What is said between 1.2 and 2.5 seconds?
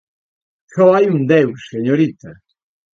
deus, señorita.